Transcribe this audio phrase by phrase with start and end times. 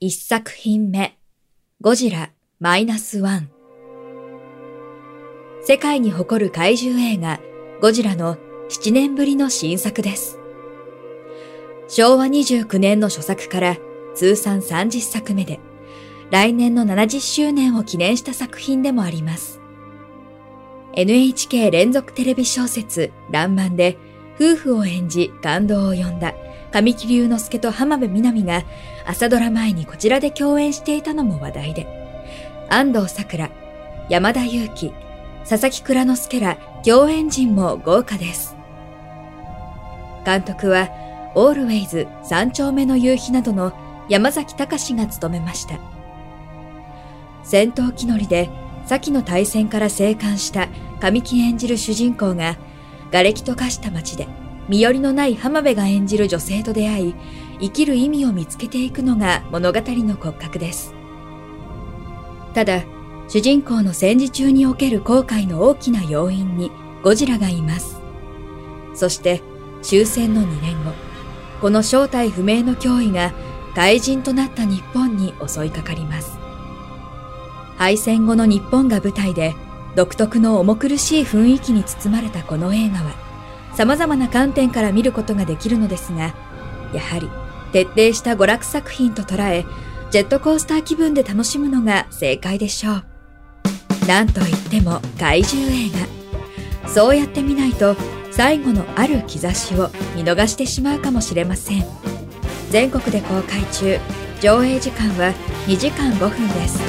[0.00, 1.18] 1作品目
[1.80, 2.30] ゴジラ
[2.60, 3.50] マイナスワン
[5.64, 7.40] 世界に誇る怪獣映画
[7.80, 8.36] ゴジラの
[8.68, 10.38] 7年ぶりの新作です。
[11.88, 13.76] 昭和29年の初作から
[14.14, 15.58] 通算30作目で、
[16.30, 19.60] 来年の70周年を記念した作品でもあります。
[20.92, 23.98] NHK 連続テレビ小説、らんまんで、
[24.36, 26.34] 夫婦を演じ感動を呼んだ
[26.70, 28.62] 神木隆之介と浜辺美波が
[29.06, 31.86] 朝ドラ前にこちらで共演していたのも話題で、
[32.68, 33.50] 安藤桜、
[34.08, 34.92] 山田裕貴、
[35.48, 38.54] 佐々木蔵之介ら共演陣も豪華です。
[40.26, 40.90] 監督は、
[41.34, 43.72] オールウェイズ三丁目の夕日などの
[44.08, 45.78] 山崎隆が務めました。
[47.44, 48.50] 戦闘機乗りで
[48.84, 50.68] 先の大戦から生還した
[51.00, 52.56] 神木演じる主人公が、
[53.10, 54.28] 瓦礫と化した街で
[54.68, 57.14] 身寄りのない浜辺が演じる女性と出会い、
[57.60, 60.94] 生きる意味を見つけていくのが物語の骨格です。
[62.54, 62.82] ただ、
[63.28, 66.70] 主人公の戦時中における後悔の大きな要因に
[67.02, 68.00] ゴジラがいます。
[68.94, 69.42] そして
[69.82, 70.92] 終戦の2年後、
[71.60, 73.32] この正体不明の脅威が
[73.74, 76.38] 怪人となった日本に襲いかかります。
[77.76, 79.54] 敗戦後の日本が舞台で
[79.94, 83.27] 独特の重苦しい雰囲気に包まれたこの映画は
[83.78, 86.34] 様々な観点から見ることができるのですが、
[86.92, 87.30] やはり
[87.72, 89.64] 徹底した娯楽作品と捉え、
[90.10, 93.04] ジェットコースター気分で楽しむのが正解でしょう。
[94.08, 96.18] なんといっても怪獣映画。
[96.88, 97.94] そうやって見ないと
[98.32, 101.84] 最後のある兆しを見逃してしまうかもしれません
[102.70, 103.98] 全国で公開中
[104.40, 105.32] 上映時間は
[105.66, 106.80] 2時間5分です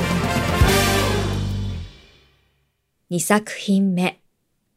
[3.11, 4.19] 2作品目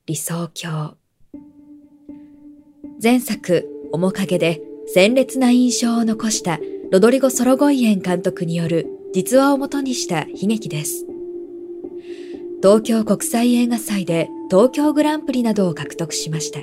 [0.06, 1.01] 理想郷
[3.02, 11.06] 前作面影で鮮烈な印象を残したロドリゴ・ソロゴイエン監督による実話をもとにした悲劇です
[12.62, 16.60] 東京国際映画祭で東京グランプリなどを獲得しました。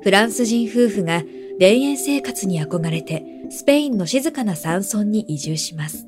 [0.00, 1.24] フランス人夫婦が
[1.58, 6.06] 田園生活に憧れてスペインの静かな山村に移住します。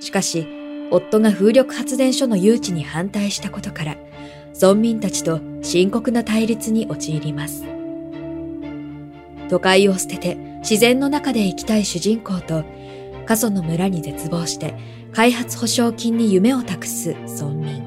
[0.00, 0.46] しかし、
[0.90, 3.96] 夫が風力発電所の誘致に反対したことから、
[4.60, 7.64] 村民たちと深刻な対立に陥ります。
[9.48, 12.64] 都会を捨てて自然の中で生きたい主人公と、
[13.24, 14.74] 過疎の村に絶望して
[15.12, 17.82] 開発保証金に夢を託す村民。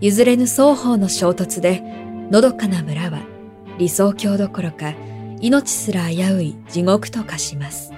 [0.00, 1.82] 譲れぬ双方の衝突で、
[2.30, 3.20] のどかな村は
[3.78, 4.94] 理想郷どころか
[5.40, 7.92] 命すら危うい地獄と化します。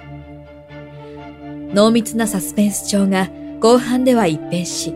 [1.73, 3.29] 濃密なサスペンス調が
[3.61, 4.93] 後半では一変し、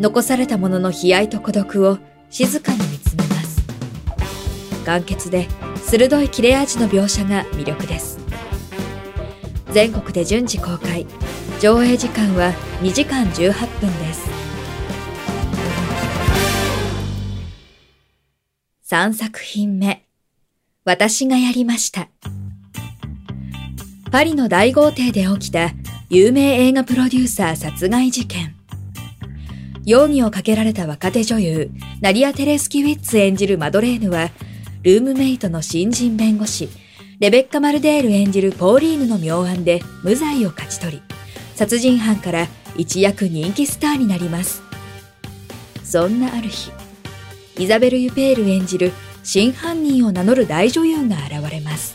[0.00, 1.98] 残された者の悲哀と孤独を
[2.30, 3.62] 静かに見つめます。
[4.84, 8.18] 簡潔で鋭い切れ味の描写が魅力です。
[9.72, 11.06] 全国で順次公開。
[11.60, 14.30] 上映時間は2時間18分です。
[18.88, 20.04] 3作品目。
[20.84, 22.08] 私がやりました。
[24.10, 25.72] パリの大豪邸で起きた
[26.08, 28.57] 有名映画プロデューサー殺害事件。
[29.88, 31.70] 容疑をかけられた若手女優、
[32.02, 34.28] ナリア・テレスキウィッツ演じるマドレーヌは、
[34.82, 36.68] ルームメイトの新人弁護士、
[37.20, 41.02] レベッカ・マルデール演じるポーリーヌの妙案で無罪を勝ち取り、
[41.54, 44.60] 殺人犯から一躍人気スターになります。
[45.82, 46.70] そんなある日、
[47.56, 48.92] イザベル・ユペール演じる
[49.24, 51.94] 真犯人を名乗る大女優が現れます。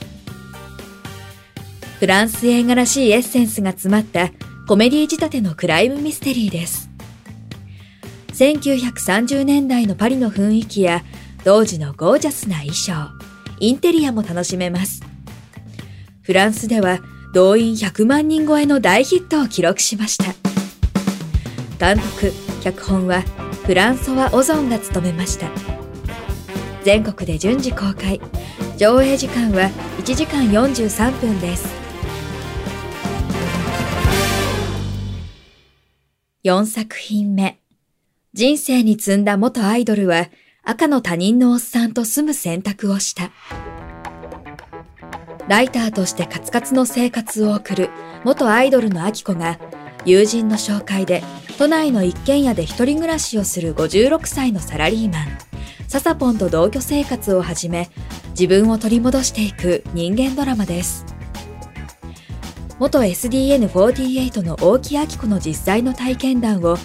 [2.00, 4.32] フランス映画らしいエッセンスが詰まった
[4.68, 6.93] コメディ仕立てのクライムミステリーです。
[8.34, 11.04] 1930年代のパリの雰囲気や
[11.44, 12.94] 当時のゴージャスな衣装、
[13.60, 15.02] インテリアも楽しめます。
[16.22, 17.00] フランスでは
[17.34, 20.34] 動員100万人超えの大ヒットを記録しました。
[21.80, 22.32] 監督、
[22.64, 23.22] 脚本は
[23.66, 25.50] フランソワ・オゾンが務めました。
[26.84, 28.20] 全国で順次公開。
[28.78, 29.70] 上映時間は
[30.00, 31.68] 1時間43分です。
[36.44, 37.63] 4作品目。
[38.34, 40.28] 人生に積んだ元アイドルは
[40.64, 43.32] 赤の他人のおっさんと住む選択をした。
[45.48, 47.90] ライターとしてカツカツの生活を送る
[48.24, 49.60] 元アイドルのアキコが
[50.04, 51.22] 友人の紹介で
[51.60, 55.28] 都内の一軒家で一人暮らしをする56歳のサラリーマン、
[55.88, 57.92] ササポンと同居生活を始め、
[58.32, 61.06] 自分を取り戻していく人間ドラマです。
[62.80, 66.78] 元 SDN48 の大木明子の実際の体験談を、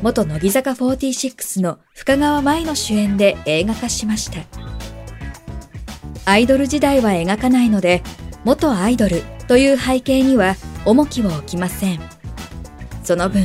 [0.00, 4.44] 元乃木坂46の深川舞の主演で映画化しました。
[6.24, 8.02] アイドル時代は描かないので、
[8.44, 10.54] 元アイドルという背景には
[10.84, 12.00] 重きを置きません。
[13.02, 13.44] その分、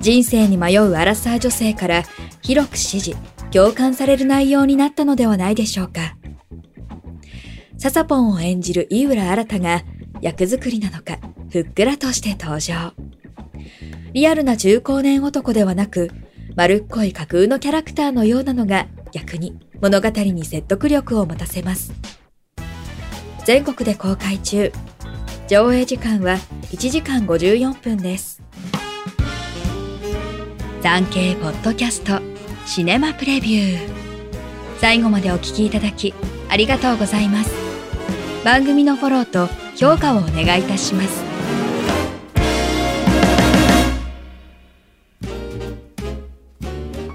[0.00, 2.02] 人生に迷うアラサー女性から
[2.42, 3.14] 広く支持、
[3.52, 6.16] 共感される内容になったのではないでしょうか。
[7.78, 9.82] ササポンを演じる井浦新が
[10.20, 11.18] 役作りなのか、
[11.50, 13.05] ふっくらとして登場。
[14.16, 16.10] リアルな中高年男ではなく、
[16.54, 21.92] 丸っこい架空のキャラクターのようなのが逆に物語に説得力を持たせます。
[23.44, 24.72] 全国で公開中。
[25.48, 26.38] 上映時間は
[26.70, 28.42] 1時間54分です。
[30.80, 32.22] 産経ポッドキャスト
[32.64, 33.78] シネマプレビュー
[34.78, 36.14] 最後までお聞きいただき
[36.48, 37.52] ありがとうございます
[38.44, 41.25] 番組のフォローと評価をお願いいたします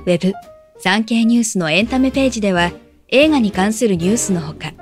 [0.01, 0.33] ウェブ
[0.80, 2.71] 産経ニュースのエンタメページでは
[3.09, 4.74] 映画に関するニュースのほか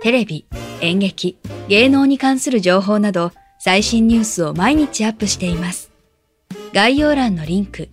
[0.00, 0.46] テレビ、
[0.80, 5.90] 演劇、芸能に関する情報など最新ニュースを毎日アップしています
[6.72, 7.88] 概要欄のリンク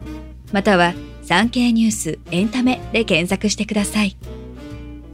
[0.52, 0.94] または
[1.26, 4.16] 産経ニュースエンタメで検索してください。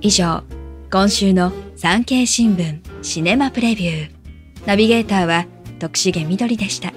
[0.02, 0.44] 以上、
[0.92, 4.12] 今週の産経新聞シネマプレビュー。
[4.66, 5.46] ナビゲーターは
[5.80, 6.92] 徳重みどりでした。